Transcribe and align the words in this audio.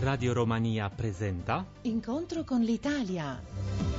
Radio 0.00 0.32
Romania 0.32 0.88
presenta 0.88 1.62
Incontro 1.82 2.42
con 2.42 2.62
l'Italia. 2.62 3.89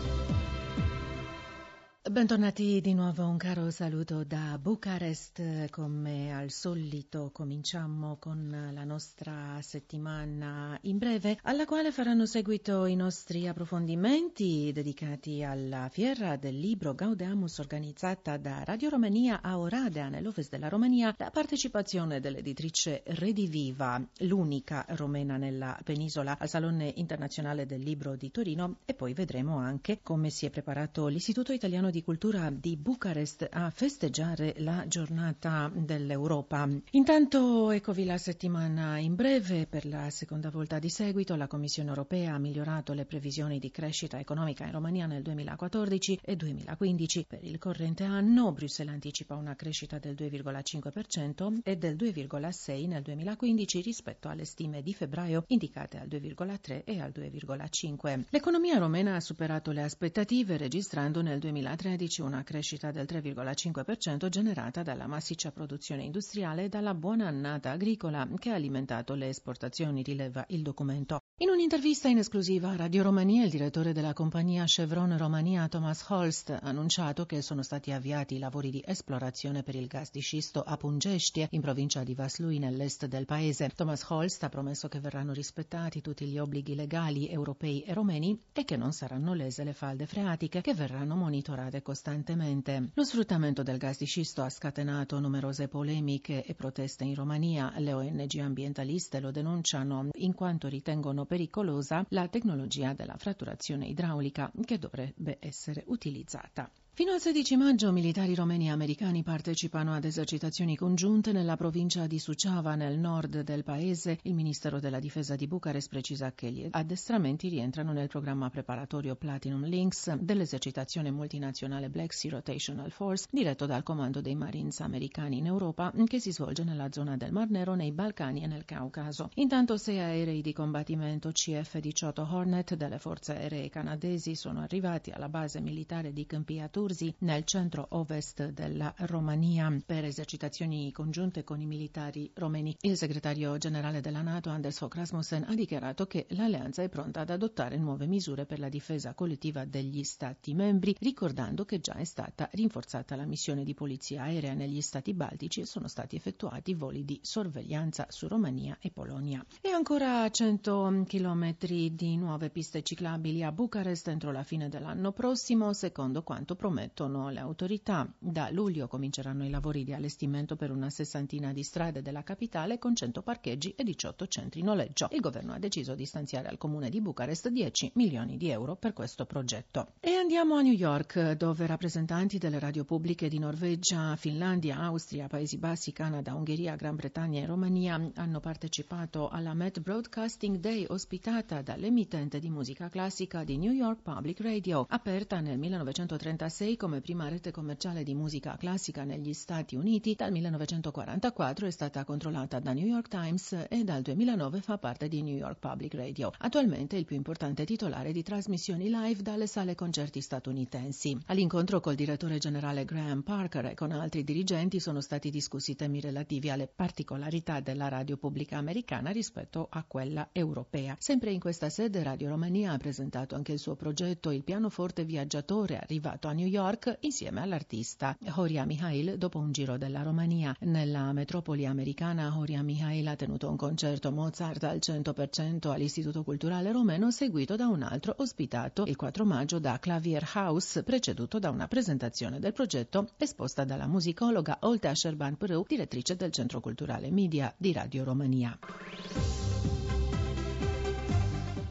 Bentornati 2.11 2.81
di 2.81 2.93
nuovo, 2.93 3.25
un 3.25 3.37
caro 3.37 3.71
saluto 3.71 4.25
da 4.25 4.59
Bucarest. 4.61 5.69
Come 5.69 6.35
al 6.35 6.49
solito 6.49 7.29
cominciamo 7.31 8.17
con 8.19 8.69
la 8.73 8.83
nostra 8.83 9.57
settimana 9.61 10.77
in 10.81 10.97
breve, 10.97 11.39
alla 11.43 11.63
quale 11.63 11.93
faranno 11.93 12.25
seguito 12.25 12.85
i 12.85 12.97
nostri 12.97 13.47
approfondimenti 13.47 14.71
dedicati 14.73 15.41
alla 15.41 15.87
fiera 15.89 16.35
del 16.35 16.59
libro 16.59 16.93
Gaudeamus 16.93 17.59
organizzata 17.59 18.35
da 18.35 18.65
Radio 18.65 18.89
Romania 18.89 19.39
a 19.41 19.57
Oradea, 19.57 20.09
nell'ovest 20.09 20.49
della 20.49 20.67
Romania, 20.67 21.15
la 21.17 21.31
partecipazione 21.31 22.19
dell'editrice 22.19 23.03
Rediviva, 23.05 24.05
l'unica 24.17 24.85
romena 24.89 25.37
nella 25.37 25.79
penisola, 25.81 26.37
al 26.37 26.49
Salone 26.49 26.91
Internazionale 26.97 27.65
del 27.65 27.79
Libro 27.79 28.17
di 28.17 28.31
Torino 28.31 28.79
e 28.83 28.95
poi 28.95 29.13
vedremo 29.13 29.59
anche 29.59 30.01
come 30.03 30.29
si 30.29 30.45
è 30.45 30.49
preparato 30.49 31.07
l'Istituto 31.07 31.53
Italiano 31.53 31.89
di 31.89 31.99
Cultura 32.01 32.49
di 32.49 32.77
Bucarest 32.77 33.47
a 33.51 33.69
festeggiare 33.69 34.55
la 34.57 34.85
giornata 34.87 35.71
dell'Europa. 35.73 36.67
Intanto 36.91 37.71
eccovi 37.71 38.05
la 38.05 38.17
settimana 38.17 38.97
in 38.97 39.15
breve. 39.15 39.67
Per 39.67 39.85
la 39.85 40.09
seconda 40.09 40.49
volta 40.49 40.79
di 40.79 40.89
seguito 40.89 41.35
la 41.35 41.47
Commissione 41.47 41.89
europea 41.89 42.33
ha 42.33 42.39
migliorato 42.39 42.93
le 42.93 43.05
previsioni 43.05 43.59
di 43.59 43.71
crescita 43.71 44.19
economica 44.19 44.65
in 44.65 44.71
Romania 44.71 45.05
nel 45.05 45.21
2014 45.21 46.19
e 46.23 46.35
2015. 46.35 47.25
Per 47.27 47.43
il 47.43 47.57
corrente 47.57 48.03
anno 48.03 48.51
Bruxelles 48.51 48.93
anticipa 48.93 49.35
una 49.35 49.55
crescita 49.55 49.99
del 49.99 50.15
2,5% 50.15 51.59
e 51.63 51.77
del 51.77 51.95
2,6% 51.95 52.87
nel 52.87 53.01
2015 53.01 53.81
rispetto 53.81 54.27
alle 54.29 54.45
stime 54.45 54.81
di 54.81 54.93
febbraio 54.93 55.43
indicate 55.47 55.99
al 55.99 56.07
2,3 56.07 56.83
e 56.85 56.99
al 56.99 57.11
2,5. 57.13 58.23
L'economia 58.29 58.77
romena 58.77 59.15
ha 59.15 59.19
superato 59.19 59.71
le 59.71 59.83
aspettative 59.83 60.57
registrando 60.57 61.21
nel 61.21 61.39
2013 61.39 61.89
2013 61.91 62.21
una 62.21 62.43
crescita 62.43 62.91
del 62.91 63.05
3,5% 63.05 64.29
generata 64.29 64.81
dalla 64.81 65.07
massiccia 65.07 65.51
produzione 65.51 66.03
industriale 66.03 66.65
e 66.65 66.69
dalla 66.69 66.93
buona 66.93 67.27
annata 67.27 67.71
agricola 67.71 68.27
che 68.37 68.51
ha 68.51 68.55
alimentato 68.55 69.13
le 69.13 69.27
esportazioni, 69.27 70.01
rileva 70.01 70.45
il 70.49 70.61
documento. 70.61 71.19
In 71.41 71.49
un'intervista 71.49 72.07
in 72.07 72.19
esclusiva 72.19 72.69
a 72.69 72.75
Radio 72.75 73.03
Romania, 73.03 73.43
il 73.43 73.49
direttore 73.49 73.93
della 73.93 74.13
compagnia 74.13 74.63
Chevron 74.65 75.17
Romania, 75.17 75.67
Thomas 75.67 76.05
Holst, 76.07 76.51
ha 76.51 76.59
annunciato 76.61 77.25
che 77.25 77.41
sono 77.41 77.63
stati 77.63 77.91
avviati 77.91 78.35
i 78.35 78.39
lavori 78.39 78.69
di 78.69 78.83
esplorazione 78.85 79.63
per 79.63 79.75
il 79.75 79.87
gas 79.87 80.11
di 80.11 80.19
scisto 80.19 80.61
a 80.61 80.77
Pungestie, 80.77 81.47
in 81.51 81.61
provincia 81.61 82.03
di 82.03 82.13
Vaslui, 82.13 82.59
nell'est 82.59 83.07
del 83.07 83.25
paese. 83.25 83.69
Thomas 83.75 84.03
Holst 84.07 84.43
ha 84.43 84.49
promesso 84.49 84.87
che 84.87 84.99
verranno 84.99 85.33
rispettati 85.33 86.01
tutti 86.01 86.25
gli 86.25 86.37
obblighi 86.37 86.75
legali 86.75 87.27
europei 87.27 87.81
e 87.81 87.93
romeni 87.93 88.39
e 88.53 88.63
che 88.63 88.77
non 88.77 88.93
saranno 88.93 89.33
lese 89.33 89.63
le 89.63 89.73
falde 89.73 90.05
freatiche 90.05 90.61
che 90.61 90.73
verranno 90.73 91.15
monitorate 91.15 91.80
costantemente. 91.81 92.91
Lo 92.93 93.03
sfruttamento 93.03 93.63
del 93.63 93.77
gas 93.77 93.97
di 93.97 94.05
scisto 94.05 94.41
ha 94.41 94.49
scatenato 94.49 95.19
numerose 95.19 95.67
polemiche 95.67 96.43
e 96.43 96.53
proteste 96.53 97.03
in 97.03 97.15
Romania. 97.15 97.73
Le 97.77 97.93
ONG 97.93 98.37
ambientaliste 98.39 99.19
lo 99.19 99.31
denunciano 99.31 100.09
in 100.13 100.33
quanto 100.33 100.67
ritengono 100.67 101.25
pericolosa 101.25 102.05
la 102.09 102.27
tecnologia 102.27 102.93
della 102.93 103.17
fratturazione 103.17 103.87
idraulica 103.87 104.51
che 104.65 104.77
dovrebbe 104.77 105.37
essere 105.39 105.83
utilizzata. 105.87 106.69
Fino 107.01 107.13
al 107.13 107.19
16 107.19 107.55
maggio 107.55 107.91
militari 107.91 108.35
romeni 108.35 108.67
e 108.67 108.69
americani 108.69 109.23
partecipano 109.23 109.91
ad 109.91 110.05
esercitazioni 110.05 110.75
congiunte 110.75 111.31
nella 111.31 111.57
provincia 111.57 112.05
di 112.05 112.19
Suceava, 112.19 112.75
nel 112.75 112.99
nord 112.99 113.41
del 113.41 113.63
paese. 113.63 114.19
Il 114.21 114.35
Ministero 114.35 114.79
della 114.79 114.99
Difesa 114.99 115.35
di 115.35 115.47
Bucarest 115.47 115.89
precisa 115.89 116.31
che 116.33 116.51
gli 116.51 116.67
addestramenti 116.69 117.49
rientrano 117.49 117.91
nel 117.91 118.07
programma 118.07 118.51
preparatorio 118.51 119.15
Platinum 119.15 119.65
Links 119.65 120.13
dell'esercitazione 120.13 121.09
multinazionale 121.09 121.89
Black 121.89 122.13
Sea 122.13 122.29
Rotational 122.29 122.91
Force, 122.91 123.25
diretto 123.31 123.65
dal 123.65 123.81
Comando 123.81 124.21
dei 124.21 124.35
Marines 124.35 124.79
americani 124.81 125.39
in 125.39 125.47
Europa, 125.47 125.91
che 126.05 126.19
si 126.19 126.31
svolge 126.31 126.63
nella 126.63 126.91
zona 126.91 127.17
del 127.17 127.31
Mar 127.31 127.49
Nero, 127.49 127.73
nei 127.73 127.93
Balcani 127.93 128.43
e 128.43 128.45
nel 128.45 128.63
Caucaso. 128.63 129.31
Intanto 129.37 129.75
sei 129.77 129.97
aerei 129.97 130.43
di 130.43 130.53
combattimento 130.53 131.29
CF-18 131.29 132.31
Hornet 132.31 132.75
delle 132.75 132.99
forze 132.99 133.35
aeree 133.35 133.69
canadesi 133.69 134.35
sono 134.35 134.59
arrivati 134.59 135.09
alla 135.09 135.29
base 135.29 135.61
militare 135.61 136.13
di 136.13 136.27
Campiatur 136.27 136.89
Tursi 136.91 137.15
nel 137.19 137.45
centro-ovest 137.45 138.49
della 138.49 138.93
Romania 138.97 139.73
per 139.85 140.03
esercitazioni 140.03 140.91
congiunte 140.91 141.45
con 141.45 141.61
i 141.61 141.65
militari 141.65 142.29
romeni. 142.33 142.75
Il 142.81 142.97
segretario 142.97 143.57
generale 143.57 144.01
della 144.01 144.21
Nato, 144.21 144.49
Anders 144.49 144.77
Fogh 144.77 144.93
Rasmussen, 144.95 145.45
ha 145.47 145.55
dichiarato 145.55 146.05
che 146.05 146.25
l'alleanza 146.31 146.83
è 146.83 146.89
pronta 146.89 147.21
ad 147.21 147.29
adottare 147.29 147.77
nuove 147.77 148.07
misure 148.07 148.45
per 148.45 148.59
la 148.59 148.67
difesa 148.67 149.13
collettiva 149.13 149.63
degli 149.63 150.03
Stati 150.03 150.53
membri, 150.53 150.93
ricordando 150.99 151.63
che 151.63 151.79
già 151.79 151.93
è 151.93 152.03
stata 152.03 152.49
rinforzata 152.51 153.15
la 153.15 153.25
missione 153.25 153.63
di 153.63 153.73
polizia 153.73 154.23
aerea 154.23 154.53
negli 154.53 154.81
Stati 154.81 155.13
baltici 155.13 155.61
e 155.61 155.65
sono 155.65 155.87
stati 155.87 156.17
effettuati 156.17 156.73
voli 156.73 157.05
di 157.05 157.17
sorveglianza 157.23 158.07
su 158.09 158.27
Romania 158.27 158.77
e 158.81 158.91
Polonia. 158.91 159.45
E 159.61 159.69
ancora 159.69 160.29
100 160.29 161.05
chilometri 161.07 161.95
di 161.95 162.17
nuove 162.17 162.49
piste 162.49 162.83
ciclabili 162.83 163.43
a 163.43 163.53
Bucarest 163.53 164.09
entro 164.09 164.33
la 164.33 164.43
fine 164.43 164.67
dell'anno 164.67 165.13
prossimo, 165.13 165.71
secondo 165.71 166.23
quanto 166.23 166.55
promesso 166.55 166.70
promettono 166.71 167.29
le 167.29 167.41
autorità. 167.41 168.09
Da 168.17 168.49
luglio 168.49 168.87
cominceranno 168.87 169.45
i 169.45 169.49
lavori 169.49 169.83
di 169.83 169.91
allestimento 169.91 170.55
per 170.55 170.71
una 170.71 170.89
sessantina 170.89 171.51
di 171.51 171.63
strade 171.63 172.01
della 172.01 172.23
capitale 172.23 172.79
con 172.79 172.95
100 172.95 173.21
parcheggi 173.21 173.73
e 173.75 173.83
18 173.83 174.27
centri 174.27 174.61
noleggio. 174.61 175.09
Il 175.11 175.19
governo 175.19 175.51
ha 175.51 175.59
deciso 175.59 175.95
di 175.95 176.05
stanziare 176.05 176.47
al 176.47 176.57
comune 176.57 176.89
di 176.89 177.01
Bucarest 177.01 177.49
10 177.49 177.91
milioni 177.95 178.37
di 178.37 178.49
euro 178.49 178.77
per 178.77 178.93
questo 178.93 179.25
progetto. 179.25 179.87
E 179.99 180.13
andiamo 180.13 180.55
a 180.55 180.61
New 180.61 180.71
York, 180.71 181.33
dove 181.33 181.65
rappresentanti 181.65 182.37
delle 182.37 182.59
radio 182.59 182.85
pubbliche 182.85 183.27
di 183.27 183.37
Norvegia, 183.37 184.15
Finlandia, 184.15 184.77
Austria, 184.77 185.27
Paesi 185.27 185.57
Bassi, 185.57 185.91
Canada, 185.91 186.35
Ungheria, 186.35 186.77
Gran 186.77 186.95
Bretagna 186.95 187.41
e 187.41 187.45
Romania 187.45 187.99
hanno 188.15 188.39
partecipato 188.39 189.27
alla 189.27 189.53
Met 189.53 189.81
Broadcasting 189.81 190.55
Day 190.57 190.85
ospitata 190.87 191.61
dall'emittente 191.61 192.39
di 192.39 192.49
musica 192.49 192.87
classica 192.87 193.43
di 193.43 193.57
New 193.57 193.73
York 193.73 194.01
Public 194.01 194.39
Radio, 194.39 194.85
aperta 194.87 195.41
nel 195.41 195.57
1936 195.57 196.60
1996 196.61 196.77
come 196.77 197.01
prima 197.01 197.27
rete 197.27 197.49
commerciale 197.49 198.03
di 198.03 198.13
musica 198.13 198.55
classica 198.55 199.03
negli 199.03 199.33
Stati 199.33 199.75
Uniti, 199.75 200.13
dal 200.13 200.31
1944 200.31 201.65
è 201.65 201.71
stata 201.71 202.03
controllata 202.03 202.59
da 202.59 202.73
New 202.73 202.85
York 202.85 203.07
Times 203.07 203.65
e 203.67 203.83
dal 203.83 204.03
2009 204.03 204.61
fa 204.61 204.77
parte 204.77 205.07
di 205.07 205.23
New 205.23 205.35
York 205.35 205.57
Public 205.57 205.95
Radio. 205.95 206.31
Attualmente 206.37 206.95
è 206.95 206.99
il 206.99 207.05
più 207.05 207.15
importante 207.15 207.65
titolare 207.65 208.11
di 208.11 208.21
trasmissioni 208.21 208.89
live 208.89 209.23
dalle 209.23 209.47
sale 209.47 209.73
concerti 209.73 210.21
statunitensi. 210.21 211.17
All'incontro 211.27 211.79
col 211.79 211.95
direttore 211.95 212.37
generale 212.37 212.85
Graham 212.85 213.23
Parker 213.23 213.65
e 213.65 213.73
con 213.73 213.91
altri 213.91 214.23
dirigenti 214.23 214.79
sono 214.79 215.01
stati 215.01 215.31
discussi 215.31 215.75
temi 215.75 215.99
relativi 215.99 216.51
alle 216.51 216.67
particolarità 216.67 217.59
della 217.59 217.87
radio 217.87 218.17
pubblica 218.17 218.57
americana 218.57 219.09
rispetto 219.09 219.67
a 219.71 219.83
quella 219.83 220.29
europea. 220.31 220.95
Sempre 220.99 221.31
in 221.31 221.39
questa 221.39 221.69
sede 221.69 222.03
Radio 222.03 222.29
Romania 222.29 222.73
ha 222.73 222.77
presentato 222.77 223.33
anche 223.33 223.53
il 223.53 223.59
suo 223.59 223.75
progetto 223.75 224.29
Il 224.29 224.43
pianoforte 224.43 225.05
viaggiatore 225.05 225.79
arrivato 225.79 226.27
a 226.27 226.33
New 226.33 226.49
York 226.51 226.97
insieme 227.01 227.41
all'artista 227.41 228.17
Horia 228.35 228.65
Mihail 228.65 229.17
dopo 229.17 229.39
un 229.39 229.53
giro 229.53 229.77
della 229.77 230.03
Romania. 230.03 230.53
Nella 230.59 231.13
metropoli 231.13 231.65
americana 231.65 232.37
Horia 232.37 232.61
Mihail 232.61 233.07
ha 233.07 233.15
tenuto 233.15 233.49
un 233.49 233.55
concerto 233.55 234.11
Mozart 234.11 234.63
al 234.65 234.79
100% 234.79 235.71
all'Istituto 235.71 236.23
Culturale 236.23 236.73
Romeno 236.73 237.09
seguito 237.09 237.55
da 237.55 237.67
un 237.67 237.83
altro 237.83 238.15
ospitato 238.17 238.83
il 238.85 238.97
4 238.97 239.23
maggio 239.25 239.59
da 239.59 239.79
Clavier 239.79 240.29
House 240.33 240.83
preceduto 240.83 241.39
da 241.39 241.49
una 241.49 241.69
presentazione 241.69 242.39
del 242.39 242.51
progetto 242.51 243.11
esposta 243.17 243.63
dalla 243.63 243.87
musicologa 243.87 244.57
Olta 244.61 244.93
Sherban 244.93 245.37
Pru, 245.37 245.63
direttrice 245.65 246.17
del 246.17 246.31
Centro 246.31 246.59
Culturale 246.59 247.11
Media 247.11 247.53
di 247.57 247.71
Radio 247.71 248.03
Romania. 248.03 248.59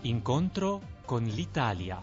Incontro 0.03 0.81
con 1.05 1.25
l'Italia. 1.25 2.01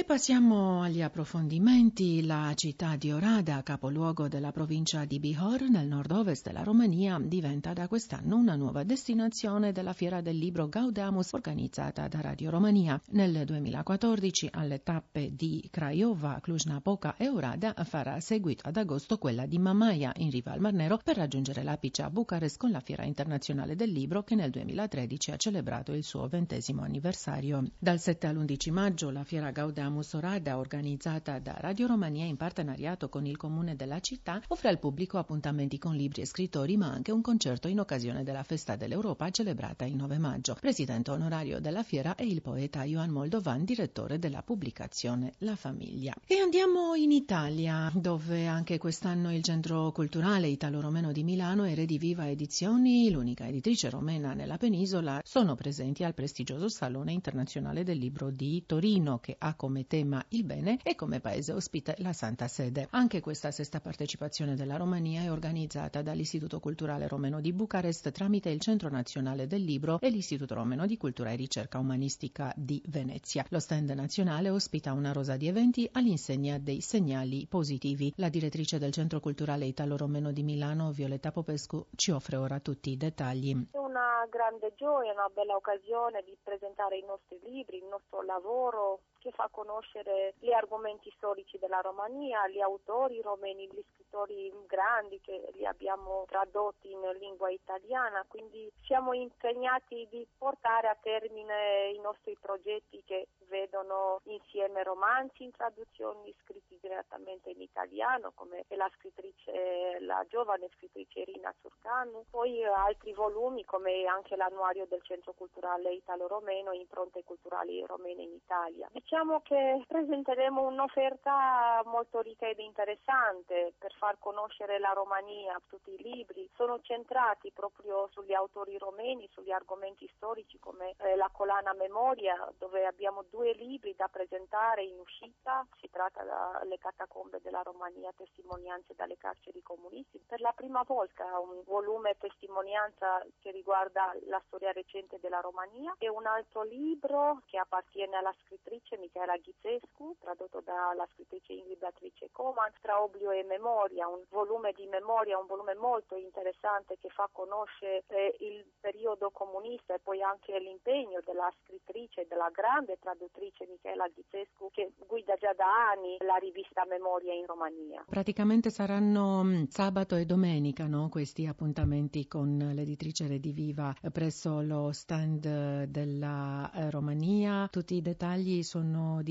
E 0.00 0.04
passiamo 0.04 0.80
agli 0.80 1.02
approfondimenti. 1.02 2.24
La 2.24 2.52
città 2.54 2.96
di 2.96 3.12
Orada, 3.12 3.62
capoluogo 3.62 4.28
della 4.28 4.50
provincia 4.50 5.04
di 5.04 5.20
Bihor, 5.20 5.68
nel 5.68 5.86
nord-ovest 5.86 6.46
della 6.46 6.62
Romania, 6.62 7.18
diventa 7.22 7.74
da 7.74 7.86
quest'anno 7.86 8.36
una 8.36 8.56
nuova 8.56 8.82
destinazione 8.82 9.72
della 9.72 9.92
Fiera 9.92 10.22
del 10.22 10.38
Libro 10.38 10.70
Gaudamus 10.70 11.34
organizzata 11.34 12.08
da 12.08 12.22
Radio 12.22 12.48
Romania. 12.48 12.98
Nel 13.10 13.44
2014 13.44 14.48
alle 14.52 14.82
tappe 14.82 15.34
di 15.34 15.68
Craiova, 15.70 16.38
Cluj-Napoca 16.40 17.16
e 17.18 17.28
Orada 17.28 17.74
farà 17.84 18.20
seguito 18.20 18.66
ad 18.66 18.78
agosto 18.78 19.18
quella 19.18 19.44
di 19.44 19.58
Mamaia 19.58 20.12
in 20.16 20.30
riva 20.30 20.52
al 20.52 20.60
Mar 20.60 20.72
Nero 20.72 20.98
per 21.04 21.16
raggiungere 21.16 21.62
l'apice 21.62 22.00
a 22.00 22.08
Bucarest 22.08 22.56
con 22.56 22.70
la 22.70 22.80
Fiera 22.80 23.04
internazionale 23.04 23.76
del 23.76 23.90
libro 23.90 24.22
che 24.22 24.34
nel 24.34 24.48
2013 24.48 25.32
ha 25.32 25.36
celebrato 25.36 25.92
il 25.92 26.04
suo 26.04 26.26
ventesimo 26.26 26.80
anniversario. 26.80 27.70
Dal 27.78 28.00
7 28.00 28.28
all'11 28.28 28.72
maggio 28.72 29.10
la 29.10 29.24
Fiera 29.24 29.50
Gaudamus 29.50 29.88
Musorada, 29.90 30.58
organizzata 30.58 31.38
da 31.38 31.54
Radio 31.58 31.86
Romania 31.86 32.24
in 32.24 32.36
partenariato 32.36 33.08
con 33.08 33.26
il 33.26 33.36
comune 33.36 33.76
della 33.76 34.00
città, 34.00 34.40
offre 34.48 34.68
al 34.68 34.78
pubblico 34.78 35.18
appuntamenti 35.18 35.78
con 35.78 35.94
libri 35.94 36.22
e 36.22 36.26
scrittori, 36.26 36.76
ma 36.76 36.90
anche 36.90 37.12
un 37.12 37.20
concerto 37.20 37.68
in 37.68 37.80
occasione 37.80 38.22
della 38.22 38.42
Festa 38.42 38.76
dell'Europa 38.76 39.30
celebrata 39.30 39.84
il 39.84 39.96
9 39.96 40.18
maggio. 40.18 40.56
Presidente 40.58 41.10
onorario 41.10 41.60
della 41.60 41.82
fiera 41.82 42.14
è 42.14 42.22
il 42.22 42.40
poeta 42.40 42.84
Ioan 42.84 43.10
Moldovan, 43.10 43.64
direttore 43.64 44.18
della 44.18 44.42
pubblicazione 44.42 45.34
La 45.38 45.56
Famiglia. 45.56 46.14
E 46.26 46.36
andiamo 46.36 46.94
in 46.94 47.12
Italia, 47.12 47.90
dove 47.94 48.46
anche 48.46 48.78
quest'anno 48.78 49.34
il 49.34 49.42
Centro 49.42 49.92
Culturale 49.92 50.48
Italo-Romeno 50.48 51.12
di 51.12 51.22
Milano 51.22 51.64
e 51.64 51.74
Rediviva 51.74 52.28
Edizioni, 52.28 53.10
l'unica 53.10 53.46
editrice 53.46 53.90
romena 53.90 54.32
nella 54.32 54.56
penisola, 54.56 55.20
sono 55.24 55.54
presenti 55.54 56.04
al 56.04 56.14
prestigioso 56.14 56.68
Salone 56.68 57.12
Internazionale 57.12 57.84
del 57.84 57.98
Libro 57.98 58.30
di 58.30 58.62
Torino, 58.66 59.18
che 59.18 59.36
ha 59.38 59.54
come 59.54 59.79
tema 59.86 60.24
il 60.28 60.44
bene 60.44 60.78
e 60.82 60.94
come 60.94 61.20
paese 61.20 61.52
ospite 61.52 61.94
la 61.98 62.12
Santa 62.12 62.48
Sede. 62.48 62.88
Anche 62.90 63.20
questa 63.20 63.50
sesta 63.50 63.80
partecipazione 63.80 64.54
della 64.54 64.76
Romania 64.76 65.22
è 65.22 65.30
organizzata 65.30 66.02
dall'Istituto 66.02 66.60
Culturale 66.60 67.08
Romeno 67.08 67.40
di 67.40 67.52
Bucarest 67.52 68.10
tramite 68.10 68.50
il 68.50 68.60
Centro 68.60 68.88
Nazionale 68.88 69.46
del 69.46 69.62
Libro 69.62 69.98
e 70.00 70.10
l'Istituto 70.10 70.54
Romeno 70.54 70.86
di 70.86 70.96
Cultura 70.96 71.30
e 71.30 71.36
Ricerca 71.36 71.78
Umanistica 71.78 72.52
di 72.56 72.82
Venezia. 72.88 73.44
Lo 73.48 73.60
stand 73.60 73.90
nazionale 73.90 74.50
ospita 74.50 74.92
una 74.92 75.12
rosa 75.12 75.36
di 75.36 75.48
eventi 75.48 75.88
all'insegna 75.92 76.58
dei 76.58 76.80
segnali 76.80 77.46
positivi. 77.46 78.12
La 78.16 78.28
direttrice 78.28 78.78
del 78.78 78.92
Centro 78.92 79.20
Culturale 79.20 79.66
Italo-Romeno 79.66 80.32
di 80.32 80.42
Milano, 80.42 80.90
Violetta 80.92 81.32
Popescu, 81.32 81.86
ci 81.96 82.10
offre 82.10 82.36
ora 82.36 82.60
tutti 82.60 82.90
i 82.90 82.96
dettagli. 82.96 83.68
È 83.70 83.78
una 83.78 84.26
grande 84.28 84.74
gioia, 84.76 85.12
una 85.12 85.28
bella 85.32 85.54
occasione 85.54 86.22
di 86.24 86.36
presentare 86.42 86.98
i 86.98 87.04
nostri 87.04 87.38
libri, 87.42 87.78
il 87.78 87.88
nostro 87.90 88.22
lavoro 88.22 89.00
che 89.18 89.30
fa 89.32 89.48
conoscere 89.70 90.34
gli 90.40 90.52
argomenti 90.52 91.12
storici 91.16 91.58
della 91.58 91.80
Romania, 91.80 92.48
gli 92.48 92.60
autori 92.60 93.20
romeni, 93.20 93.68
gli 93.68 93.82
scrittori 93.92 94.52
grandi 94.66 95.20
che 95.20 95.50
li 95.54 95.64
abbiamo 95.64 96.24
tradotti 96.26 96.90
in 96.90 97.00
lingua 97.18 97.50
italiana, 97.50 98.24
quindi 98.26 98.70
siamo 98.82 99.12
impegnati 99.12 100.08
di 100.10 100.26
portare 100.36 100.88
a 100.88 100.96
termine 101.00 101.90
i 101.90 102.00
nostri 102.00 102.36
progetti 102.40 103.02
che 103.06 103.28
vedono 103.46 104.20
insieme 104.24 104.82
romanzi 104.82 105.44
in 105.44 105.52
traduzioni 105.52 106.34
scritti 106.42 106.78
direttamente 106.80 107.50
in 107.50 107.60
italiano 107.60 108.32
come 108.34 108.64
la 108.68 108.90
scrittrice, 108.96 109.98
la 110.00 110.24
giovane 110.28 110.68
scrittrice 110.76 111.20
Irina 111.20 111.52
Zurcanu, 111.60 112.24
poi 112.30 112.64
altri 112.64 113.12
volumi 113.12 113.64
come 113.64 114.04
anche 114.06 114.36
l'annuario 114.36 114.86
del 114.86 115.02
Centro 115.02 115.32
Culturale 115.32 115.92
Italo-Romeno, 115.92 116.72
impronte 116.72 117.22
culturali 117.24 117.84
romene 117.86 118.22
in 118.22 118.32
Italia. 118.32 118.88
Diciamo 118.92 119.40
che 119.50 119.82
presenteremo 119.84 120.62
un'offerta 120.62 121.82
molto 121.86 122.20
ricca 122.20 122.46
ed 122.46 122.60
interessante 122.60 123.72
per 123.76 123.92
far 123.94 124.16
conoscere 124.20 124.78
la 124.78 124.92
Romania, 124.92 125.60
tutti 125.66 125.90
i 125.90 126.00
libri. 126.00 126.48
Sono 126.54 126.78
centrati 126.82 127.50
proprio 127.50 128.08
sugli 128.12 128.32
autori 128.32 128.78
romeni, 128.78 129.28
sugli 129.32 129.50
argomenti 129.50 130.08
storici 130.14 130.60
come 130.60 130.94
eh, 130.98 131.16
la 131.16 131.28
collana 131.32 131.72
Memoria, 131.72 132.48
dove 132.58 132.86
abbiamo 132.86 133.24
due 133.28 133.52
libri 133.54 133.92
da 133.96 134.06
presentare 134.06 134.84
in 134.84 135.00
uscita, 135.00 135.66
si 135.80 135.90
tratta 135.90 136.22
delle 136.62 136.78
catacombe 136.78 137.40
della 137.42 137.62
Romania, 137.62 138.12
testimonianze 138.16 138.94
dalle 138.94 139.16
carceri 139.16 139.62
comunisti. 139.62 140.22
Per 140.28 140.40
la 140.40 140.52
prima 140.54 140.84
volta 140.86 141.24
un 141.40 141.64
volume 141.64 142.14
testimonianza 142.20 143.26
che 143.40 143.50
riguarda 143.50 144.14
la 144.28 144.40
storia 144.46 144.70
recente 144.70 145.18
della 145.18 145.40
Romania. 145.40 145.92
E 145.98 146.08
un 146.08 146.26
altro 146.26 146.62
libro 146.62 147.42
che 147.46 147.58
appartiene 147.58 148.16
alla 148.16 148.34
scrittrice 148.44 148.96
Michaela 148.96 149.38
Ghizescu, 149.40 150.16
tradotto 150.20 150.60
dalla 150.60 151.06
scrittrice 151.12 151.52
Ingrid 151.52 151.78
Beatrice 151.78 152.28
Coman, 152.32 152.72
Tra 152.80 153.02
oblio 153.02 153.30
e 153.30 153.42
memoria, 153.44 154.06
un 154.06 154.22
volume 154.30 154.72
di 154.72 154.86
memoria, 154.86 155.38
un 155.38 155.46
volume 155.46 155.74
molto 155.74 156.16
interessante 156.16 156.96
che 157.00 157.08
fa 157.08 157.28
conoscere 157.32 158.04
eh, 158.08 158.36
il 158.40 158.64
periodo 158.80 159.30
comunista 159.30 159.94
e 159.94 159.98
poi 159.98 160.22
anche 160.22 160.58
l'impegno 160.58 161.20
della 161.24 161.50
scrittrice, 161.62 162.26
della 162.28 162.50
grande 162.52 162.98
traduttrice 162.98 163.66
Michela 163.66 164.06
Ghizescu 164.08 164.70
che 164.70 164.92
guida 165.06 165.34
già 165.36 165.52
da 165.52 165.90
anni 165.92 166.16
la 166.20 166.36
rivista 166.36 166.84
Memoria 166.86 167.34
in 167.34 167.46
Romania. 167.46 168.04
Praticamente 168.08 168.70
saranno 168.70 169.42
mm, 169.44 169.64
sabato 169.68 170.16
e 170.16 170.24
domenica 170.24 170.86
no? 170.86 171.08
questi 171.08 171.46
appuntamenti 171.46 172.26
con 172.26 172.72
l'editrice 172.74 173.26
Rediviva 173.26 173.94
presso 174.12 174.60
lo 174.60 174.92
stand 174.92 175.84
della 175.84 176.70
eh, 176.72 176.90
Romania. 176.90 177.68
Tutti 177.70 177.94
i 177.94 178.02
dettagli 178.02 178.62
sono 178.62 179.22
disponibili, 179.22 179.29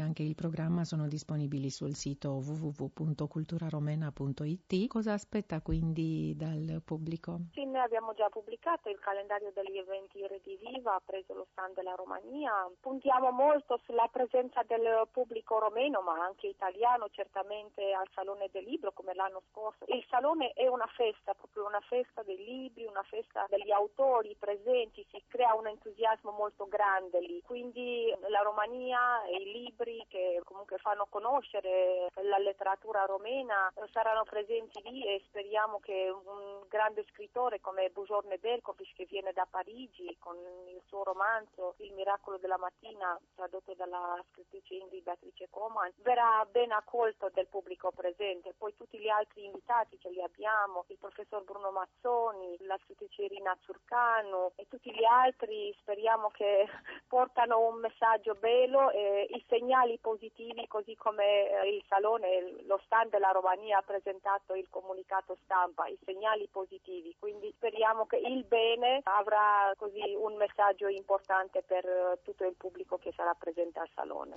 anche 0.00 0.22
il 0.22 0.34
programma 0.34 0.84
sono 0.84 1.06
disponibili 1.06 1.70
sul 1.70 1.94
sito 1.94 2.40
www.culturaromena.it. 2.44 4.86
Cosa 4.88 5.12
aspetta 5.12 5.60
quindi 5.60 6.34
dal 6.36 6.82
pubblico? 6.84 7.42
Sì, 7.52 7.64
noi 7.64 7.78
abbiamo 7.80 8.12
già 8.14 8.28
pubblicato 8.28 8.88
il 8.88 8.98
calendario 8.98 9.52
degli 9.54 9.78
eventi 9.78 10.26
Rediviva, 10.26 11.00
preso 11.04 11.34
lo 11.34 11.46
stand 11.52 11.74
della 11.74 11.94
Romania. 11.94 12.68
Puntiamo 12.80 13.30
molto 13.30 13.78
sulla 13.84 14.08
presenza 14.10 14.62
del 14.66 15.06
pubblico 15.10 15.58
romeno, 15.58 16.00
ma 16.00 16.24
anche 16.24 16.46
italiano, 16.48 17.10
certamente 17.10 17.92
al 17.92 18.08
Salone 18.14 18.48
del 18.50 18.64
Libro 18.64 18.92
come 18.92 19.12
l'anno 19.14 19.42
scorso. 19.50 19.84
Il 19.86 20.04
Salone 20.08 20.54
è 20.54 20.66
una 20.66 20.88
festa, 20.96 21.34
proprio 21.34 21.66
una 21.66 21.82
festa 21.88 22.22
dei 22.22 22.36
libri, 22.36 22.86
una 22.86 23.04
festa 23.04 23.44
degli 23.48 23.70
autori 23.70 24.34
presenti, 24.38 25.06
si 25.10 25.22
crea 25.28 25.54
un 25.54 25.66
entusiasmo 25.68 26.32
molto 26.32 26.66
grande 26.66 27.20
lì. 27.20 27.40
Quindi 27.42 28.12
la 28.28 28.42
Romania 28.42 29.22
i 29.30 29.52
libri 29.52 30.04
che 30.08 30.40
comunque 30.44 30.78
fanno 30.78 31.06
conoscere 31.08 32.08
la 32.22 32.38
letteratura 32.38 33.04
romena 33.04 33.72
saranno 33.92 34.24
presenti 34.24 34.80
lì 34.84 35.04
e 35.04 35.22
speriamo 35.26 35.78
che 35.80 36.08
un 36.10 36.64
grande 36.68 37.04
scrittore 37.10 37.60
come 37.60 37.90
Bujorne 37.90 38.38
Berkovic 38.38 38.94
che 38.94 39.06
viene 39.06 39.32
da 39.32 39.46
Parigi 39.48 40.16
con 40.18 40.36
il 40.36 40.80
suo 40.86 41.02
romanzo 41.02 41.74
Il 41.78 41.92
miracolo 41.92 42.38
della 42.38 42.58
mattina 42.58 43.18
tradotto 43.34 43.74
dalla 43.74 44.22
scrittrice 44.30 44.74
Ingrid 44.74 45.02
Beatrice 45.02 45.48
Coman 45.50 45.92
verrà 46.02 46.46
ben 46.50 46.72
accolto 46.72 47.30
del 47.32 47.46
pubblico 47.46 47.90
presente. 47.90 48.54
Poi 48.56 48.74
tutti 48.74 48.98
gli 48.98 49.08
altri 49.08 49.44
invitati 49.44 49.98
che 49.98 50.10
li 50.10 50.22
abbiamo, 50.22 50.84
il 50.88 50.98
professor 50.98 51.42
Bruno 51.44 51.70
Mazzoni, 51.70 52.56
la 52.60 52.78
scrittrice 52.84 53.22
Irina 53.22 53.56
Zurcano 53.62 54.52
e 54.56 54.66
tutti 54.68 54.92
gli 54.92 55.04
altri 55.04 55.74
speriamo 55.80 56.28
che 56.28 56.66
portano 57.08 57.68
un 57.68 57.80
messaggio 57.80 58.34
bello 58.34 58.90
e 58.90 59.17
i 59.22 59.44
segnali 59.48 59.98
positivi 60.00 60.66
così 60.66 60.94
come 60.96 61.50
eh, 61.50 61.68
il 61.74 61.84
salone, 61.88 62.64
lo 62.66 62.80
stand 62.84 63.10
della 63.10 63.30
Romania 63.30 63.78
ha 63.78 63.82
presentato 63.82 64.54
il 64.54 64.66
comunicato 64.70 65.36
stampa, 65.44 65.86
i 65.86 65.98
segnali 66.04 66.48
positivi, 66.50 67.14
quindi 67.18 67.52
speriamo 67.56 68.06
che 68.06 68.16
il 68.16 68.44
bene 68.44 69.00
avrà 69.04 69.72
così 69.76 70.00
un 70.16 70.36
messaggio 70.36 70.88
importante 70.88 71.62
per 71.66 71.84
eh, 71.84 72.18
tutto 72.22 72.44
il 72.44 72.54
pubblico 72.56 72.98
che 72.98 73.12
sarà 73.14 73.34
presente 73.34 73.78
al 73.78 73.88
salone. 73.94 74.34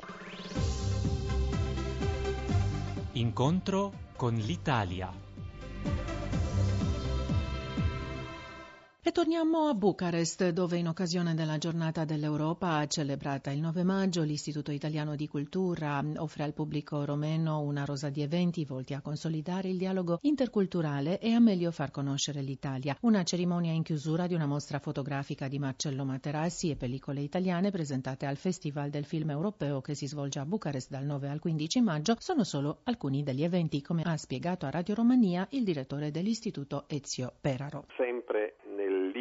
Incontro 3.14 3.92
con 4.16 4.34
l'Italia. 4.36 5.31
Torniamo 9.12 9.68
a 9.68 9.74
Bucarest, 9.74 10.50
dove 10.52 10.78
in 10.78 10.88
occasione 10.88 11.34
della 11.34 11.58
giornata 11.58 12.06
dell'Europa 12.06 12.88
celebrata 12.88 13.52
il 13.52 13.60
9 13.60 13.84
maggio 13.84 14.24
l'Istituto 14.24 14.72
Italiano 14.72 15.16
di 15.16 15.28
Cultura 15.28 16.02
offre 16.16 16.44
al 16.44 16.54
pubblico 16.54 17.04
romeno 17.04 17.60
una 17.60 17.84
rosa 17.84 18.10
di 18.10 18.22
eventi 18.22 18.64
volti 18.64 18.94
a 18.94 19.02
consolidare 19.02 19.68
il 19.68 19.78
dialogo 19.78 20.20
interculturale 20.22 21.20
e 21.20 21.34
a 21.34 21.40
meglio 21.40 21.72
far 21.72 21.92
conoscere 21.92 22.42
l'Italia. 22.42 22.96
Una 23.02 23.24
cerimonia 23.24 23.74
in 23.74 23.84
chiusura 23.84 24.28
di 24.28 24.34
una 24.34 24.46
mostra 24.46 24.80
fotografica 24.80 25.50
di 25.50 25.60
Marcello 25.60 26.06
Materassi 26.06 26.70
e 26.70 26.78
pellicole 26.78 27.20
italiane 27.20 27.70
presentate 27.70 28.26
al 28.26 28.38
Festival 28.38 28.90
del 28.90 29.06
Film 29.06 29.30
Europeo 29.32 29.82
che 29.82 29.94
si 29.94 30.08
svolge 30.08 30.40
a 30.40 30.46
Bucarest 30.46 30.90
dal 30.90 31.04
9 31.04 31.28
al 31.28 31.40
15 31.40 31.82
maggio 31.82 32.16
sono 32.18 32.46
solo 32.46 32.80
alcuni 32.84 33.24
degli 33.24 33.44
eventi, 33.44 33.82
come 33.82 34.04
ha 34.04 34.16
spiegato 34.16 34.66
a 34.66 34.70
Radio 34.70 34.96
Romania 34.96 35.46
il 35.52 35.66
direttore 35.66 36.12
dell'Istituto 36.12 36.86
Ezio 36.88 37.34
Peraro. 37.42 37.86
Sempre 37.98 38.56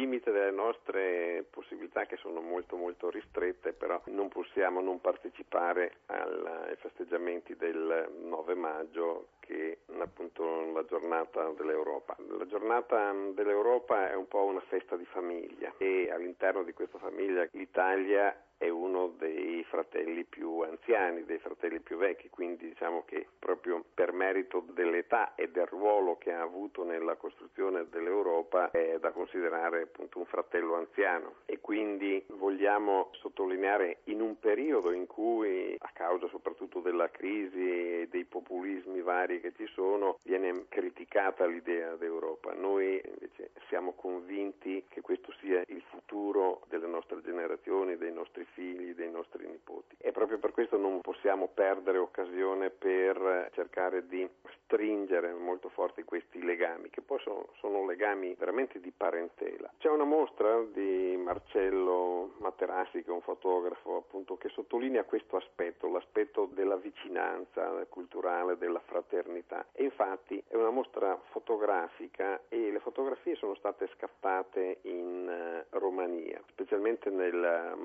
limite 0.01 0.31
delle 0.31 0.51
nostre 0.51 1.45
possibilità 1.51 2.05
che 2.05 2.17
sono 2.17 2.41
molto 2.41 2.75
molto 2.75 3.11
ristrette, 3.11 3.71
però 3.71 4.01
non 4.05 4.29
possiamo 4.29 4.81
non 4.81 4.99
partecipare 4.99 5.97
ai 6.07 6.75
festeggiamenti 6.77 7.55
del 7.55 8.09
9 8.23 8.55
maggio 8.55 9.27
che 9.39 9.79
è 9.85 9.99
appunto 9.99 10.71
la 10.71 10.83
giornata 10.85 11.49
dell'Europa. 11.51 12.15
La 12.37 12.47
giornata 12.47 13.13
dell'Europa 13.33 14.09
è 14.09 14.15
un 14.15 14.27
po' 14.27 14.43
una 14.43 14.61
festa 14.61 14.95
di 14.95 15.05
famiglia 15.05 15.71
e 15.77 16.09
all'interno 16.11 16.63
di 16.63 16.73
questa 16.73 16.97
famiglia 16.97 17.47
l'Italia 17.51 18.35
è 18.61 18.69
uno 18.69 19.07
dei 19.17 19.63
fratelli 19.63 20.23
più 20.23 20.59
anziani, 20.59 21.25
dei 21.25 21.39
fratelli 21.39 21.79
più 21.79 21.97
vecchi, 21.97 22.29
quindi 22.29 22.67
diciamo 22.67 23.03
che 23.05 23.25
proprio 23.39 23.83
per 23.91 24.13
merito 24.13 24.63
dell'età 24.73 25.33
e 25.33 25.49
del 25.49 25.65
ruolo 25.65 26.19
che 26.19 26.31
ha 26.31 26.41
avuto 26.41 26.83
nella 26.83 27.15
costruzione 27.15 27.87
dell'Europa 27.89 28.69
è 28.69 28.99
da 28.99 29.09
considerare 29.09 29.81
appunto 29.81 30.19
un 30.19 30.25
fratello 30.25 30.75
anziano 30.75 31.37
e 31.45 31.59
quindi 31.59 32.23
vogliamo 32.27 33.09
sottolineare 33.13 34.01
in 34.05 34.21
un 34.21 34.37
periodo 34.37 34.91
in 34.91 35.07
cui 35.07 35.75
a 35.79 35.89
causa 35.91 36.27
soprattutto 36.27 36.81
della 36.81 37.09
crisi 37.09 38.01
e 38.01 38.07
dei 38.11 38.25
populismi 38.25 39.01
vari 39.01 39.41
che 39.41 39.53
ci 39.55 39.65
sono 39.73 40.19
viene 40.23 40.65
criticata 40.69 41.47
l'idea 41.47 41.95
d'Europa. 41.95 42.53
Noi 42.53 43.01
invece 43.03 43.49
siamo 43.69 43.93
convinti 43.93 44.83
che 44.87 45.01
questo 45.01 45.33
sia 45.39 45.63
il 45.65 45.81
futuro 45.89 46.61
delle 46.67 46.85
nostre 46.85 47.21
generazioni, 47.21 47.97
dei 47.97 48.13
nostri 48.13 48.45
figli, 48.53 48.93
dei 48.93 49.11
nostri 49.11 49.47
nipoti. 49.47 49.95
E 49.99 50.11
proprio 50.11 50.39
per 50.39 50.51
questo 50.51 50.77
non 50.77 51.01
possiamo 51.01 51.47
perdere 51.47 51.97
occasione 51.97 52.69
per 52.69 53.49
cercare 53.53 54.07
di 54.07 54.27
stringere 54.63 55.33
molto 55.33 55.69
forti 55.69 56.03
questi 56.03 56.41
legami, 56.41 56.89
che 56.89 57.01
poi 57.01 57.19
sono, 57.19 57.49
sono 57.59 57.85
legami 57.85 58.35
veramente 58.37 58.79
di 58.79 58.91
parentela. 58.95 59.71
C'è 59.77 59.89
una 59.89 60.05
mostra 60.05 60.63
di 60.71 61.17
Marcello 61.17 62.35
Materassi, 62.37 63.03
che 63.03 63.09
è 63.09 63.13
un 63.13 63.21
fotografo 63.21 63.97
appunto, 63.97 64.37
che 64.37 64.49
sottolinea 64.49 65.03
questo 65.03 65.35
aspetto, 65.35 65.89
l'aspetto 65.89 66.49
della 66.53 66.77
vicinanza 66.77 67.85
culturale, 67.89 68.57
della 68.57 68.79
fraternità. 68.79 69.65
E 69.73 69.83
infatti 69.83 70.41
è 70.47 70.55
una 70.55 70.69
mostra 70.69 71.19
fotografica 71.31 72.41
e 72.47 72.71
le 72.71 72.79
fotografie 72.79 73.35
sono 73.35 73.55
state 73.55 73.89
scattate 73.95 74.79
in 74.83 75.65
uh, 75.71 75.77
Romania, 75.77 76.41
specialmente 76.47 77.09
nel 77.09 77.75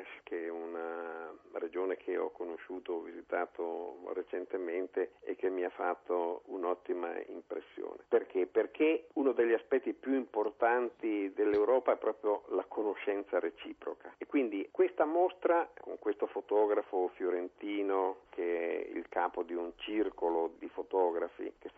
Maramures, 0.00 0.08
che 0.24 0.46
è 0.46 0.48
una 0.48 1.32
regione 1.52 1.96
che 1.96 2.16
ho 2.16 2.30
conosciuto, 2.30 2.94
ho 2.94 3.00
visitato 3.00 3.98
recentemente 4.14 5.12
e 5.20 5.36
che 5.36 5.50
mi 5.50 5.64
ha 5.64 5.70
fatto 5.70 6.42
un'ottima 6.46 7.12
impressione. 7.26 8.04
Perché? 8.08 8.46
Perché 8.46 9.06
uno 9.14 9.32
degli 9.32 9.52
aspetti 9.52 9.92
più 9.92 10.14
importanti 10.14 11.32
dell'Europa 11.34 11.92
è 11.92 11.96
proprio 11.96 12.44
la 12.48 12.64
conoscenza 12.66 13.38
reciproca. 13.38 14.14
E 14.18 14.26
quindi 14.26 14.68
questa 14.70 15.04
mostra, 15.04 15.68
con 15.78 15.98
questo 15.98 16.26
fotografo 16.26 17.08
fiorentino 17.14 18.28
che 18.30 18.84
è 18.84 18.96
il 18.96 19.08
capo 19.08 19.42
di 19.42 19.54
un 19.54 19.72
circolo 19.76 20.52
di 20.58 20.68
fotografi, 20.68 21.52
che 21.58 21.69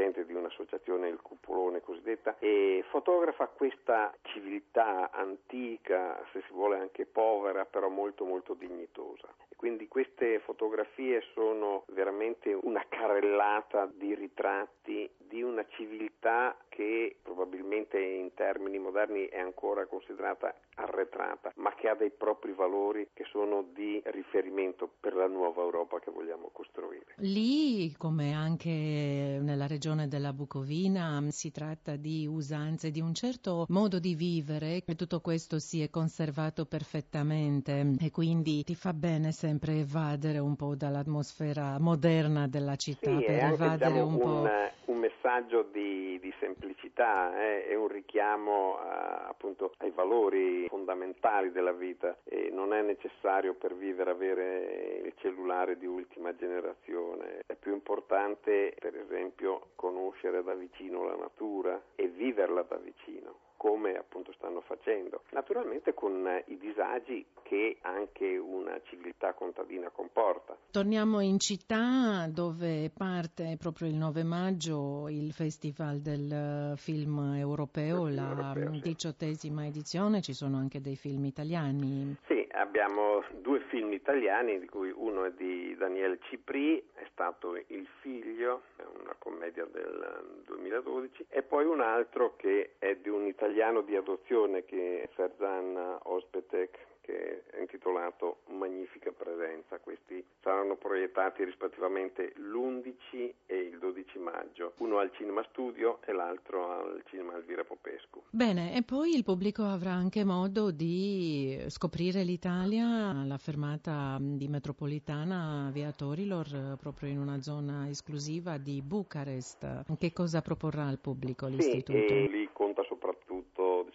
presidente 0.00 0.24
di 0.24 0.32
un'associazione, 0.32 1.08
il 1.08 1.20
Cupolone 1.20 1.82
cosiddetta, 1.82 2.36
e 2.38 2.82
fotografa 2.88 3.48
questa 3.48 4.14
civiltà 4.22 5.10
antica, 5.10 6.24
se 6.32 6.42
si 6.46 6.52
vuole 6.52 6.78
anche 6.78 7.04
povera, 7.04 7.66
però 7.66 7.88
molto 7.88 8.24
molto 8.24 8.54
dignitosa. 8.54 9.28
E 9.48 9.56
quindi 9.56 9.88
queste 9.88 10.38
fotografie 10.40 11.22
sono 11.34 11.84
veramente 11.88 12.56
una 12.62 12.84
carrellata 12.88 13.86
di 13.92 14.14
ritratti 14.14 15.10
di 15.18 15.42
una 15.42 15.66
civiltà 15.68 16.56
che 16.70 17.16
probabilmente 17.40 17.98
in 17.98 18.34
termini 18.34 18.78
moderni 18.78 19.24
è 19.26 19.38
ancora 19.38 19.86
considerata 19.86 20.54
arretrata, 20.74 21.52
ma 21.56 21.74
che 21.74 21.88
ha 21.88 21.94
dei 21.94 22.10
propri 22.10 22.52
valori 22.52 23.08
che 23.14 23.24
sono 23.30 23.64
di 23.72 24.00
riferimento 24.06 24.90
per 25.00 25.14
la 25.14 25.26
nuova 25.26 25.62
Europa 25.62 25.98
che 26.00 26.10
vogliamo 26.10 26.50
costruire. 26.52 27.14
Lì, 27.16 27.94
come 27.96 28.34
anche 28.34 29.38
nella 29.40 29.66
regione 29.66 30.06
della 30.06 30.34
Bucovina, 30.34 31.22
si 31.30 31.50
tratta 31.50 31.96
di 31.96 32.26
usanze, 32.26 32.90
di 32.90 33.00
un 33.00 33.14
certo 33.14 33.64
modo 33.68 33.98
di 33.98 34.14
vivere 34.14 34.82
e 34.84 34.94
tutto 34.94 35.20
questo 35.20 35.58
si 35.58 35.82
è 35.82 35.88
conservato 35.88 36.66
perfettamente 36.66 37.94
e 37.98 38.10
quindi 38.10 38.64
ti 38.64 38.74
fa 38.74 38.92
bene 38.92 39.32
sempre 39.32 39.78
evadere 39.78 40.38
un 40.38 40.56
po' 40.56 40.74
dall'atmosfera 40.74 41.78
moderna 41.78 42.46
della 42.48 42.76
città 42.76 43.16
sì, 43.16 43.24
per 43.24 43.42
anche, 43.42 43.54
evadere 43.54 43.92
diciamo, 43.92 44.06
un 44.06 44.18
po' 44.18 44.26
un, 44.26 44.70
un 44.86 44.96
messaggio 44.98 45.62
di, 45.72 46.18
di 46.20 46.32
semplicità 46.38 47.29
eh, 47.36 47.66
e 47.68 47.74
un 47.74 47.88
richiamo 47.88 48.78
a, 48.78 49.26
appunto 49.28 49.72
ai 49.78 49.90
valori 49.90 50.66
fondamentali 50.68 51.52
della 51.52 51.72
vita 51.72 52.16
e 52.24 52.50
non 52.50 52.72
è 52.72 52.82
necessario 52.82 53.54
per 53.54 53.74
vivere 53.74 54.10
avere 54.10 55.00
il 55.04 55.14
cellulare 55.18 55.78
di 55.78 55.86
ultima 55.86 56.34
generazione, 56.34 57.42
è 57.46 57.54
più 57.54 57.72
importante 57.72 58.74
per 58.78 58.96
esempio 58.96 59.68
conoscere 59.74 60.42
da 60.42 60.54
vicino 60.54 61.04
la 61.04 61.16
natura 61.16 61.80
e 61.94 62.08
viverla 62.08 62.62
da 62.62 62.76
vicino 62.76 63.48
come 63.60 63.94
appunto 63.94 64.32
stanno 64.32 64.62
facendo, 64.62 65.24
naturalmente 65.32 65.92
con 65.92 66.26
i 66.46 66.56
disagi 66.56 67.26
che 67.42 67.76
anche 67.82 68.38
una 68.38 68.80
civiltà 68.84 69.34
contadina 69.34 69.90
comporta. 69.90 70.56
Torniamo 70.70 71.20
in 71.20 71.38
città 71.38 72.26
dove 72.32 72.90
parte 72.96 73.58
proprio 73.58 73.88
il 73.88 73.96
9 73.96 74.22
maggio 74.22 75.08
il 75.10 75.30
Festival 75.32 75.98
del 75.98 76.72
Film 76.78 77.34
Europeo, 77.36 78.06
film 78.06 78.14
la 78.14 78.30
europeo, 78.30 78.72
sì. 78.72 78.80
diciottesima 78.80 79.66
edizione, 79.66 80.22
ci 80.22 80.32
sono 80.32 80.56
anche 80.56 80.80
dei 80.80 80.96
film 80.96 81.26
italiani. 81.26 82.16
Sì, 82.28 82.48
abbiamo 82.52 83.22
due 83.42 83.60
film 83.68 83.92
italiani, 83.92 84.58
di 84.58 84.68
cui 84.68 84.90
uno 84.90 85.24
è 85.24 85.32
di 85.32 85.76
Daniele 85.76 86.18
Cipri, 86.30 86.82
è 86.94 87.06
stato 87.12 87.56
Il 87.66 87.86
figlio, 88.00 88.62
è 88.76 88.84
una 89.02 89.14
commedia 89.18 89.66
del 89.66 90.42
2012, 90.46 91.26
e 91.28 91.42
poi 91.42 91.66
un 91.66 91.82
altro 91.82 92.36
che 92.36 92.76
è 92.78 92.96
di 92.96 93.10
un 93.10 93.26
italiano 93.26 93.48
di 93.82 93.96
adozione 93.96 94.64
che 94.64 95.02
è 95.02 95.08
Ferzan 95.14 95.98
Ospetek, 96.04 96.86
che 97.00 97.42
è 97.50 97.60
intitolato 97.60 98.38
Magnifica 98.50 99.10
presenza. 99.10 99.78
Questi 99.78 100.24
saranno 100.40 100.76
proiettati 100.76 101.44
rispettivamente 101.44 102.32
l'11 102.36 103.32
e 103.46 103.56
il 103.56 103.78
12 103.78 104.18
maggio, 104.18 104.74
uno 104.78 104.98
al 104.98 105.10
Cinema 105.14 105.42
Studio 105.50 105.98
e 106.04 106.12
l'altro 106.12 106.70
al 106.70 107.02
Cinema 107.06 107.34
Elvira 107.36 107.64
Popescu. 107.64 108.22
Bene, 108.30 108.76
e 108.76 108.82
poi 108.82 109.14
il 109.14 109.24
pubblico 109.24 109.64
avrà 109.64 109.92
anche 109.92 110.24
modo 110.24 110.70
di 110.70 111.58
scoprire 111.68 112.22
l'Italia 112.22 112.86
alla 112.86 113.38
fermata 113.38 114.18
di 114.20 114.46
metropolitana 114.46 115.70
via 115.72 115.90
Torilor, 115.90 116.76
proprio 116.78 117.08
in 117.08 117.18
una 117.18 117.40
zona 117.40 117.88
esclusiva 117.88 118.58
di 118.58 118.82
Bucarest. 118.82 119.84
Che 119.98 120.12
cosa 120.12 120.40
proporrà 120.40 120.86
al 120.86 120.98
pubblico 121.00 121.46
l'istituto? 121.46 121.98
Sì, 121.98 122.14
e 122.14 122.28
lì 122.28 122.48
soprattutto 122.52 122.69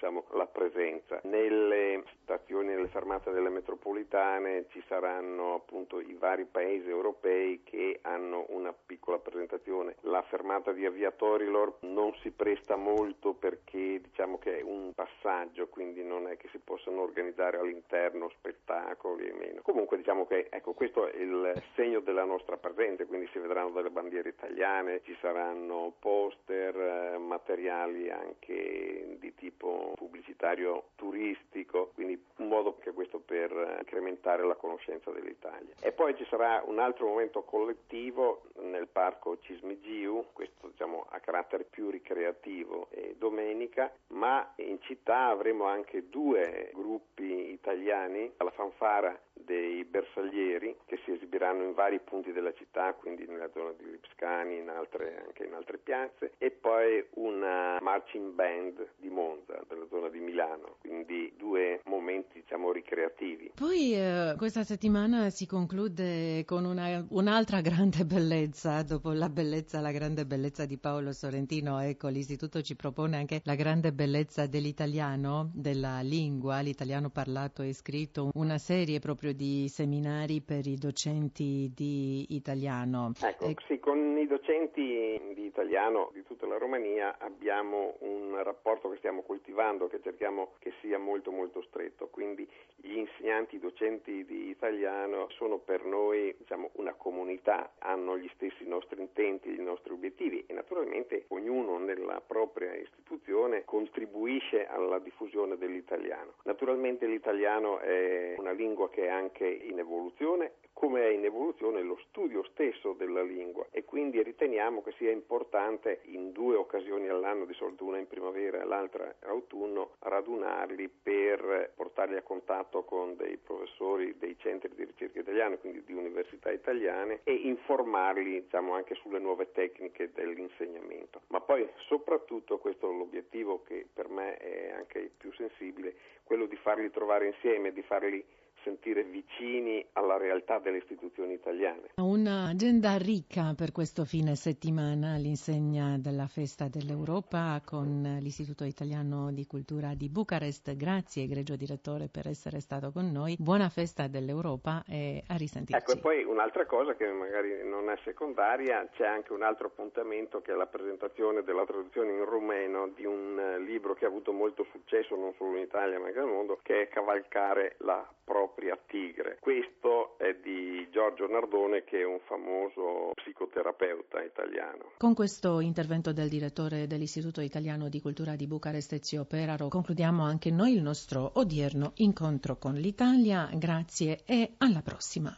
diciamo, 0.06 0.26
la 0.34 0.46
presenza. 0.46 1.20
Nelle 1.24 2.04
stazioni, 2.22 2.68
nelle 2.68 2.88
fermate 2.88 3.32
delle 3.32 3.50
metropolitane 3.50 4.66
ci 4.70 4.84
saranno 4.88 5.56
appunto 5.56 6.00
i 6.00 6.14
vari 6.14 6.46
paesi 6.46 6.88
europei 6.88 7.62
che 7.64 8.00
hanno 8.04 8.46
una 8.50 8.74
piccola 8.74 9.18
presentazione. 9.18 9.96
La 10.02 10.22
fermata 10.24 10.72
di 10.72 10.88
Via 10.90 11.12
Torilor 11.12 11.78
non 11.82 12.14
si 12.22 12.30
presta 12.30 12.76
molto 12.76 13.34
perché 13.34 14.00
diciamo 14.02 14.38
che 14.38 14.60
è 14.60 14.62
un 14.62 14.94
passaggio, 14.94 15.68
quindi 15.68 16.04
non 16.04 16.28
è 16.28 16.38
che 16.38 16.50
si 16.52 16.60
possano 16.60 17.02
organizzare 17.02 17.58
all'interno 17.58 18.30
spettacoli 18.30 19.28
e 19.28 19.34
meno. 19.34 19.62
Comunque 19.64 19.98
diciamo 19.98 20.28
che 20.28 20.48
ecco, 20.52 20.74
questo 20.74 21.08
è 21.08 21.16
il 21.16 21.64
segno 21.74 22.00
della 22.00 22.26
nostra 22.26 22.58
presenza, 22.58 23.06
quindi 23.06 23.28
si 23.32 23.40
vedranno 23.40 23.72
delle 23.72 23.90
bandiere 23.90 24.30
italiane, 24.30 25.02
ci 25.04 25.18
saranno 25.20 25.94
poster, 26.00 26.76
eh, 26.76 27.18
materiali 27.18 28.12
anche 28.12 29.16
di 29.18 29.34
tipo 29.34 29.95
pubblicitario 29.96 30.90
turistico, 30.96 31.92
quindi 31.94 32.22
un 32.38 32.48
modo 32.48 32.78
che 32.78 32.92
questo 32.92 33.20
per 33.20 33.52
incrementare 33.80 34.46
la 34.46 34.56
conoscenza 34.56 35.12
dell'Italia. 35.12 35.74
E 35.82 35.92
poi 35.92 36.16
ci 36.16 36.26
sarà 36.30 36.64
un 36.66 36.80
altro 36.80 37.08
momento 37.08 37.44
collettivo 37.44 38.44
nel 38.62 38.88
parco 38.88 39.40
Cismigiu, 39.40 40.28
questo 40.34 40.68
diciamo 40.68 41.06
a 41.10 41.20
carattere 41.20 41.64
più 41.64 41.90
ricreativo 41.90 42.88
e 42.92 43.16
domenica, 43.18 43.92
ma 44.08 44.54
in 44.58 44.82
città 44.82 45.28
avremo 45.28 45.66
anche 45.66 46.10
due 46.10 46.72
gruppi 46.74 47.52
italiani 47.52 48.32
alla 48.38 48.52
fanfara 48.52 49.18
dei 49.46 49.84
bersaglieri 49.86 50.76
che 50.86 51.00
si 51.06 51.12
esibiranno 51.12 51.64
in 51.64 51.74
vari 51.74 52.00
punti 52.00 52.32
della 52.32 52.54
città, 52.54 52.94
quindi 52.94 53.26
nella 53.28 53.50
zona 53.54 53.72
di 53.78 53.90
Lipscani, 53.90 54.58
in 54.58 54.70
altre, 54.70 55.24
anche 55.26 55.46
in 55.46 55.54
altre 55.54 55.78
piazze, 55.78 56.34
e 56.38 56.52
poi 56.52 57.06
una 57.16 57.78
marching 57.82 58.34
band 58.34 58.88
di 58.98 59.10
Monza, 59.10 59.62
della 59.68 59.86
zona 59.90 60.10
di 60.10 60.20
Milano, 60.20 60.78
quindi 60.80 61.34
due 61.38 61.82
momenti 61.86 62.42
diciamo 62.42 62.72
ricreativi. 62.72 63.52
Poi 63.56 63.94
eh, 63.94 64.34
questa 64.38 64.64
settimana 64.64 65.30
si 65.30 65.46
conclude 65.46 66.44
con 66.46 66.66
una, 66.66 67.06
un'altra 67.10 67.62
grande 67.62 68.04
bellezza, 68.06 68.82
dopo 68.84 69.12
la 69.12 69.30
bellezza, 69.30 69.80
la 69.80 69.92
grande 69.92 70.26
bellezza 70.26 70.66
di 70.66 70.78
Paolo 70.78 71.12
Sorrentino, 71.12 71.80
ecco 71.80 72.08
l'Istituto 72.08 72.62
ci 72.62 72.76
propone 72.76 73.18
anche 73.18 73.42
la 73.44 73.56
grande 73.56 73.94
bellezza 73.94 74.48
dell'italiano, 74.48 75.52
della 75.54 76.02
lingua, 76.02 76.62
l'italiano 76.62 77.10
parlato 77.10 77.62
e 77.62 77.74
scritto, 77.74 78.32
una 78.34 78.58
serie 78.58 79.00
proprio 79.00 79.34
di 79.36 79.68
seminari 79.68 80.42
per 80.42 80.66
i 80.66 80.76
docenti 80.76 81.72
di 81.76 82.26
italiano. 82.30 83.12
Ecco, 83.22 83.46
e... 83.46 83.56
sì, 83.68 83.80
con 83.80 84.18
i 84.18 84.28
docenti 84.28 85.22
di 85.34 85.46
italiano 85.46 86.10
di 86.14 86.24
tutta 86.24 86.48
la 86.48 86.58
Romania 86.58 87.18
abbiamo 87.20 87.96
un 88.00 88.42
rapporto 88.44 88.90
che 88.90 88.98
stiamo 88.98 89.22
coltivando, 89.22 89.88
che 89.88 90.02
cerchiamo 90.02 90.54
che 90.60 90.74
sia 90.82 90.98
molto 90.98 91.32
molto 91.32 91.62
stretto, 91.62 92.08
quindi 92.08 92.48
gli 92.76 92.98
insegnanti, 92.98 93.56
i 93.56 93.60
docenti 93.60 94.26
di 94.26 94.50
italiano 94.50 95.28
sono 95.32 95.58
per 95.58 95.84
noi 95.86 96.36
diciamo, 96.38 96.72
una 96.74 96.94
comunità, 96.94 97.74
hanno 97.80 98.18
gli 98.18 98.30
stessi 98.36 98.66
nostri 98.68 99.02
intenti, 99.02 99.50
i 99.50 99.62
nostri 99.62 99.94
obiettivi 99.94 100.44
e 100.48 100.54
naturalmente 100.54 101.26
ognuno 101.30 101.78
nella 101.78 102.22
propria 102.26 102.74
istituzione 102.76 103.64
contribuisce 103.66 104.66
alla 104.68 105.00
diffusione 105.00 105.58
dell'italiano. 105.58 106.34
Naturalmente 106.44 107.06
l'italiano 107.06 107.80
è 107.80 108.36
una 108.38 108.52
lingua 108.52 108.90
che 108.90 109.06
è 109.06 109.10
anche 109.10 109.25
in 109.44 109.80
evoluzione 109.80 110.54
come 110.76 111.04
è 111.04 111.08
in 111.08 111.24
evoluzione 111.24 111.82
lo 111.82 111.98
studio 112.10 112.44
stesso 112.52 112.92
della 112.92 113.24
lingua 113.24 113.66
e 113.72 113.86
quindi 113.86 114.22
riteniamo 114.22 114.84
che 114.84 114.92
sia 114.98 115.10
importante 115.10 116.02
in 116.04 116.34
due 116.34 116.58
occasioni 116.58 117.08
all'anno, 117.08 117.46
di 117.46 117.54
solito 117.54 117.86
una 117.86 117.98
in 117.98 118.08
primavera 118.08 118.62
e 118.62 118.66
l'altra 118.66 119.06
in 119.06 119.30
autunno, 119.30 119.92
radunarli 120.00 120.90
per 120.90 121.72
portarli 121.78 122.18
a 122.18 122.22
contatto 122.24 122.84
con 122.84 123.16
dei 123.16 123.38
professori 123.38 124.18
dei 124.18 124.38
centri 124.38 124.70
di 124.76 124.84
ricerca 124.84 125.22
italiani, 125.22 125.58
quindi 125.60 125.82
di 125.86 125.94
università 125.94 126.52
italiane 126.52 127.22
e 127.24 127.32
informarli 127.32 128.42
diciamo, 128.42 128.74
anche 128.74 128.96
sulle 128.96 129.20
nuove 129.20 129.54
tecniche 129.54 130.12
dell'insegnamento. 130.12 131.22
Ma 131.28 131.40
poi 131.40 131.66
soprattutto 131.88 132.58
questo 132.58 132.92
è 132.92 132.94
l'obiettivo 132.94 133.64
che 133.64 133.88
per 133.92 134.10
me 134.10 134.36
è 134.38 134.72
anche 134.72 135.10
più 135.16 135.32
sensibile, 135.32 135.96
quello 136.26 136.48
di 136.48 136.58
farli 136.58 136.92
trovare 136.92 137.28
insieme, 137.28 137.72
di 137.72 137.82
farli 137.82 138.24
sentire 138.66 139.04
vicini 139.04 139.86
alla 139.94 140.18
realtà 140.18 140.58
delle 140.58 140.78
istituzioni 140.78 141.34
italiane. 141.34 141.92
Un'agenda 141.98 142.98
ricca 142.98 143.54
per 143.56 143.72
questo 143.72 144.06
fine 144.06 144.36
settimana 144.36 145.14
all'insegna 145.14 145.98
della 146.00 146.26
Festa 146.26 146.68
dell'Europa 146.68 147.62
con 147.64 148.18
l'Istituto 148.20 148.64
Italiano 148.64 149.32
di 149.32 149.46
Cultura 149.46 149.94
di 149.94 150.10
Bucarest. 150.10 150.76
Grazie 150.76 151.24
egregio 151.24 151.56
direttore 151.56 152.10
per 152.10 152.28
essere 152.28 152.60
stato 152.60 152.92
con 152.92 153.12
noi. 153.12 153.36
Buona 153.40 153.70
Festa 153.70 154.08
dell'Europa 154.08 154.84
e 154.88 155.24
a 155.28 155.36
risentirci. 155.38 155.80
Ecco, 155.80 156.00
e 156.00 156.02
poi 156.02 156.24
un'altra 156.24 156.66
cosa 156.66 156.96
che 156.96 157.06
magari 157.06 157.64
non 157.64 157.90
è 157.92 157.98
secondaria, 158.04 158.90
c'è 158.94 159.06
anche 159.06 159.32
un 159.32 159.44
altro 159.44 159.68
appuntamento 159.68 160.42
che 160.42 160.54
è 160.54 160.56
la 160.56 160.66
presentazione 160.66 161.44
della 161.44 161.66
traduzione 161.66 162.14
in 162.14 162.26
rumeno 162.26 162.88
di 162.96 163.06
un 163.06 163.64
libro 163.64 163.94
che 163.94 164.06
ha 164.06 164.08
avuto 164.08 164.32
molto 164.32 164.66
successo 164.72 165.16
non 165.16 165.34
solo 165.38 165.58
in 165.58 165.64
Italia 165.64 166.00
ma 166.00 166.08
anche 166.08 166.20
nel 166.20 166.28
mondo, 166.28 166.60
che 166.64 166.84
è 166.84 166.88
Cavalcare 166.88 167.76
la 167.80 168.08
propria 168.24 168.55
propria 168.56 168.80
tigre. 168.88 169.38
Questo 169.40 170.18
è 170.18 170.34
di 170.42 170.88
Giorgio 170.90 171.28
Nardone 171.28 171.84
che 171.84 172.00
è 172.00 172.06
un 172.06 172.20
famoso 172.26 173.12
psicoterapeuta 173.14 174.24
italiano. 174.24 174.94
Con 174.98 175.14
questo 175.14 175.60
intervento 175.60 176.14
del 176.14 176.30
direttore 176.30 176.88
dell'Istituto 176.88 177.42
Italiano 177.42 177.90
di 177.90 178.00
Cultura 178.00 178.36
di 178.36 178.48
Bucarest 178.48 178.94
Ezio 178.94 179.26
Peraro 179.26 179.68
concludiamo 179.68 180.24
anche 180.24 180.52
noi 180.52 180.74
il 180.74 180.82
nostro 180.82 181.32
odierno 181.36 181.92
incontro 181.96 182.58
con 182.58 182.74
l'Italia. 182.76 183.50
Grazie 183.54 184.24
e 184.26 184.54
alla 184.58 184.82
prossima. 184.82 185.38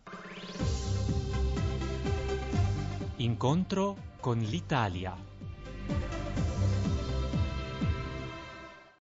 Incontro 3.18 3.96
con 4.22 4.38
l'Italia. 4.38 5.16